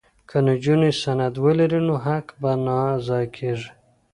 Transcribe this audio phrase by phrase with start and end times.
[0.29, 3.69] که نجونې سند ولري نو حق به نه ضایع کیږي.